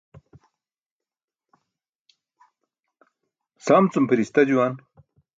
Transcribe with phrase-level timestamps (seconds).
[3.65, 4.73] Sam cum pʰiri̇sta juwan.